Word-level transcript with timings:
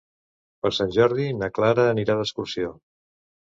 Per 0.65 0.71
Sant 0.77 0.93
Jordi 0.95 1.27
na 1.43 1.51
Clara 1.59 1.85
anirà 1.93 2.19
d'excursió. 2.23 2.75